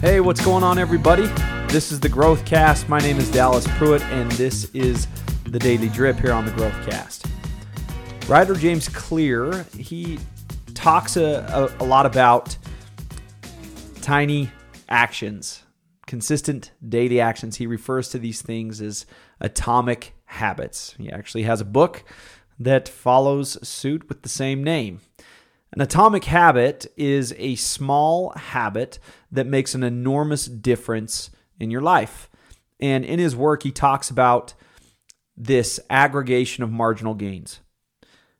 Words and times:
Hey, 0.00 0.20
what's 0.20 0.42
going 0.42 0.64
on, 0.64 0.78
everybody? 0.78 1.26
This 1.66 1.92
is 1.92 2.00
the 2.00 2.08
Growthcast. 2.08 2.88
My 2.88 3.00
name 3.00 3.18
is 3.18 3.30
Dallas 3.30 3.66
Pruitt, 3.76 4.00
and 4.04 4.32
this 4.32 4.74
is 4.74 5.06
the 5.44 5.58
Daily 5.58 5.90
Drip 5.90 6.18
here 6.18 6.32
on 6.32 6.46
the 6.46 6.52
Growth 6.52 6.72
Cast. 6.88 7.26
Writer 8.26 8.54
James 8.54 8.88
Clear, 8.88 9.66
he 9.76 10.18
talks 10.72 11.18
a, 11.18 11.70
a, 11.78 11.84
a 11.84 11.86
lot 11.86 12.06
about 12.06 12.56
tiny 14.00 14.50
actions, 14.88 15.64
consistent 16.06 16.70
daily 16.88 17.20
actions. 17.20 17.56
He 17.56 17.66
refers 17.66 18.08
to 18.08 18.18
these 18.18 18.40
things 18.40 18.80
as 18.80 19.04
atomic 19.38 20.14
habits. 20.24 20.94
He 20.96 21.12
actually 21.12 21.42
has 21.42 21.60
a 21.60 21.66
book 21.66 22.04
that 22.58 22.88
follows 22.88 23.58
suit 23.68 24.08
with 24.08 24.22
the 24.22 24.30
same 24.30 24.64
name. 24.64 25.02
An 25.72 25.80
atomic 25.80 26.24
habit 26.24 26.92
is 26.96 27.32
a 27.38 27.54
small 27.54 28.30
habit 28.30 28.98
that 29.30 29.46
makes 29.46 29.74
an 29.74 29.84
enormous 29.84 30.46
difference 30.46 31.30
in 31.60 31.70
your 31.70 31.80
life. 31.80 32.28
And 32.80 33.04
in 33.04 33.18
his 33.18 33.36
work, 33.36 33.62
he 33.62 33.70
talks 33.70 34.10
about 34.10 34.54
this 35.36 35.78
aggregation 35.88 36.64
of 36.64 36.72
marginal 36.72 37.14
gains. 37.14 37.60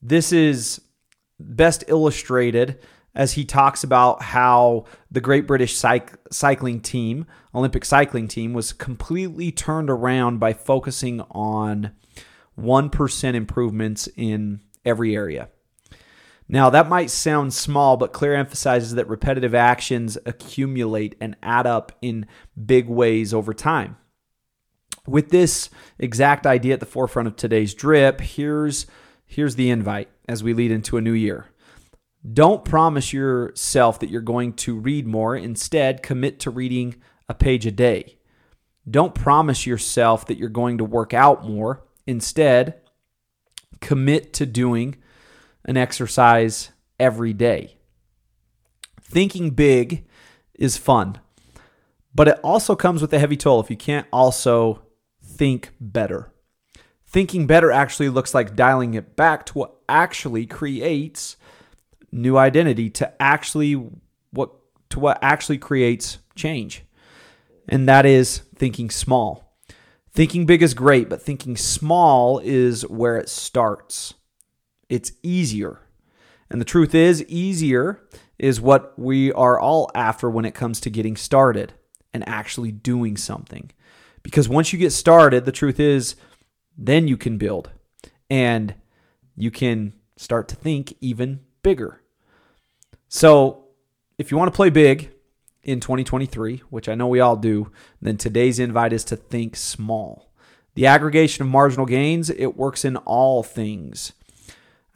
This 0.00 0.32
is 0.32 0.80
best 1.38 1.84
illustrated 1.86 2.80
as 3.14 3.32
he 3.32 3.44
talks 3.44 3.84
about 3.84 4.22
how 4.22 4.86
the 5.10 5.20
Great 5.20 5.46
British 5.46 5.76
Cyc- 5.76 6.16
Cycling 6.30 6.80
Team, 6.80 7.26
Olympic 7.54 7.84
cycling 7.84 8.26
team, 8.26 8.52
was 8.52 8.72
completely 8.72 9.52
turned 9.52 9.90
around 9.90 10.38
by 10.38 10.54
focusing 10.54 11.20
on 11.30 11.92
1% 12.58 13.34
improvements 13.34 14.08
in 14.16 14.60
every 14.84 15.14
area. 15.14 15.50
Now, 16.52 16.68
that 16.68 16.90
might 16.90 17.10
sound 17.10 17.54
small, 17.54 17.96
but 17.96 18.12
Clear 18.12 18.34
emphasizes 18.34 18.94
that 18.96 19.08
repetitive 19.08 19.54
actions 19.54 20.18
accumulate 20.26 21.16
and 21.18 21.34
add 21.42 21.66
up 21.66 21.92
in 22.02 22.26
big 22.66 22.90
ways 22.90 23.32
over 23.32 23.54
time. 23.54 23.96
With 25.06 25.30
this 25.30 25.70
exact 25.98 26.46
idea 26.46 26.74
at 26.74 26.80
the 26.80 26.86
forefront 26.86 27.26
of 27.26 27.36
today's 27.36 27.72
drip, 27.72 28.20
here's, 28.20 28.86
here's 29.24 29.54
the 29.54 29.70
invite 29.70 30.10
as 30.28 30.44
we 30.44 30.52
lead 30.52 30.70
into 30.70 30.98
a 30.98 31.00
new 31.00 31.14
year. 31.14 31.46
Don't 32.30 32.66
promise 32.66 33.14
yourself 33.14 33.98
that 34.00 34.10
you're 34.10 34.20
going 34.20 34.52
to 34.52 34.78
read 34.78 35.06
more. 35.06 35.34
Instead, 35.34 36.02
commit 36.02 36.38
to 36.40 36.50
reading 36.50 36.96
a 37.30 37.34
page 37.34 37.64
a 37.64 37.72
day. 37.72 38.18
Don't 38.88 39.14
promise 39.14 39.66
yourself 39.66 40.26
that 40.26 40.36
you're 40.36 40.50
going 40.50 40.76
to 40.76 40.84
work 40.84 41.14
out 41.14 41.48
more. 41.48 41.82
Instead, 42.06 42.74
commit 43.80 44.34
to 44.34 44.44
doing 44.44 44.96
an 45.64 45.76
exercise 45.76 46.70
every 46.98 47.32
day. 47.32 47.76
Thinking 49.00 49.50
big 49.50 50.06
is 50.54 50.76
fun, 50.76 51.20
but 52.14 52.28
it 52.28 52.40
also 52.42 52.74
comes 52.74 53.02
with 53.02 53.12
a 53.12 53.18
heavy 53.18 53.36
toll 53.36 53.60
if 53.60 53.70
you 53.70 53.76
can't 53.76 54.06
also 54.12 54.82
think 55.22 55.72
better. 55.80 56.32
Thinking 57.06 57.46
better 57.46 57.70
actually 57.70 58.08
looks 58.08 58.34
like 58.34 58.56
dialing 58.56 58.94
it 58.94 59.16
back 59.16 59.44
to 59.46 59.52
what 59.52 59.76
actually 59.88 60.46
creates 60.46 61.36
new 62.10 62.36
identity 62.36 62.90
to 62.90 63.22
actually 63.22 63.72
what 64.30 64.50
to 64.90 65.00
what 65.00 65.18
actually 65.22 65.58
creates 65.58 66.18
change. 66.34 66.84
And 67.68 67.88
that 67.88 68.06
is 68.06 68.38
thinking 68.54 68.90
small. 68.90 69.58
Thinking 70.10 70.44
big 70.44 70.62
is 70.62 70.74
great, 70.74 71.08
but 71.08 71.22
thinking 71.22 71.56
small 71.56 72.38
is 72.38 72.82
where 72.88 73.16
it 73.16 73.28
starts 73.28 74.14
it's 74.92 75.12
easier. 75.22 75.80
And 76.50 76.60
the 76.60 76.66
truth 76.66 76.94
is, 76.94 77.24
easier 77.24 78.02
is 78.38 78.60
what 78.60 78.92
we 78.98 79.32
are 79.32 79.58
all 79.58 79.90
after 79.94 80.28
when 80.28 80.44
it 80.44 80.54
comes 80.54 80.80
to 80.80 80.90
getting 80.90 81.16
started 81.16 81.72
and 82.12 82.28
actually 82.28 82.72
doing 82.72 83.16
something. 83.16 83.70
Because 84.22 84.50
once 84.50 84.70
you 84.70 84.78
get 84.78 84.90
started, 84.90 85.46
the 85.46 85.50
truth 85.50 85.80
is, 85.80 86.14
then 86.76 87.08
you 87.08 87.16
can 87.16 87.38
build 87.38 87.70
and 88.28 88.74
you 89.34 89.50
can 89.50 89.94
start 90.18 90.46
to 90.48 90.56
think 90.56 90.94
even 91.00 91.40
bigger. 91.62 92.02
So, 93.08 93.68
if 94.18 94.30
you 94.30 94.36
want 94.36 94.52
to 94.52 94.56
play 94.56 94.68
big 94.68 95.10
in 95.62 95.80
2023, 95.80 96.64
which 96.68 96.86
I 96.86 96.94
know 96.94 97.06
we 97.06 97.20
all 97.20 97.36
do, 97.36 97.72
then 98.02 98.18
today's 98.18 98.58
invite 98.58 98.92
is 98.92 99.04
to 99.04 99.16
think 99.16 99.56
small. 99.56 100.30
The 100.74 100.86
aggregation 100.86 101.46
of 101.46 101.50
marginal 101.50 101.86
gains, 101.86 102.28
it 102.28 102.58
works 102.58 102.84
in 102.84 102.98
all 102.98 103.42
things. 103.42 104.12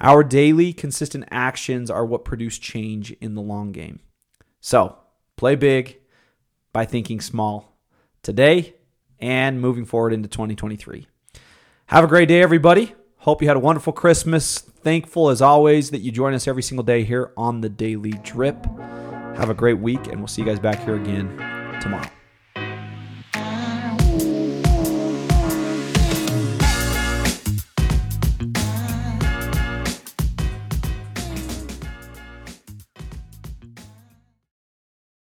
Our 0.00 0.22
daily, 0.22 0.72
consistent 0.72 1.24
actions 1.30 1.90
are 1.90 2.04
what 2.04 2.24
produce 2.24 2.58
change 2.58 3.12
in 3.12 3.34
the 3.34 3.42
long 3.42 3.72
game. 3.72 4.00
So, 4.60 4.98
play 5.36 5.54
big 5.54 5.98
by 6.72 6.84
thinking 6.84 7.20
small 7.20 7.78
today 8.22 8.74
and 9.18 9.60
moving 9.60 9.84
forward 9.84 10.12
into 10.12 10.28
2023. 10.28 11.06
Have 11.86 12.04
a 12.04 12.08
great 12.08 12.28
day, 12.28 12.42
everybody. 12.42 12.94
Hope 13.18 13.40
you 13.40 13.48
had 13.48 13.56
a 13.56 13.60
wonderful 13.60 13.92
Christmas. 13.92 14.58
Thankful, 14.58 15.30
as 15.30 15.40
always, 15.40 15.90
that 15.90 16.00
you 16.00 16.12
join 16.12 16.34
us 16.34 16.46
every 16.46 16.62
single 16.62 16.84
day 16.84 17.02
here 17.02 17.32
on 17.36 17.60
the 17.60 17.68
Daily 17.68 18.12
Drip. 18.22 18.66
Have 19.36 19.50
a 19.50 19.54
great 19.54 19.78
week, 19.78 20.06
and 20.08 20.18
we'll 20.18 20.28
see 20.28 20.42
you 20.42 20.46
guys 20.46 20.60
back 20.60 20.84
here 20.84 20.96
again 20.96 21.36
tomorrow. 21.80 22.15